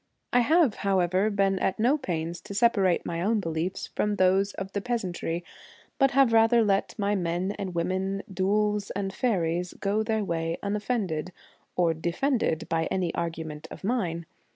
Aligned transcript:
I 0.33 0.39
have, 0.39 0.77
however, 0.77 1.29
been 1.29 1.59
at 1.59 1.77
no 1.77 1.95
pains 1.95 2.41
to 2.41 2.55
separate 2.55 3.05
my 3.05 3.21
own 3.21 3.39
beliefs 3.39 3.85
from 3.95 4.15
those 4.15 4.51
of 4.55 4.71
the 4.71 4.81
peasantry, 4.81 5.43
but 5.99 6.09
have 6.17 6.33
rather 6.33 6.63
let 6.63 6.97
my 6.97 7.13
men 7.13 7.51
and 7.59 7.75
women, 7.75 8.23
dhouls 8.27 8.89
and 8.95 9.13
faeries, 9.13 9.73
go 9.75 10.01
their 10.01 10.23
way 10.23 10.57
unoffended 10.63 11.31
or 11.75 11.93
defended 11.93 12.67
by 12.67 12.85
any 12.85 13.13
argument 13.13 13.67
of 13.69 13.83
mine. 13.83 14.25